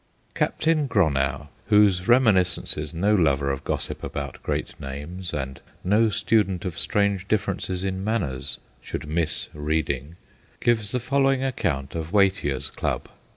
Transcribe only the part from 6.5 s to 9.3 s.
of strange differences in manners should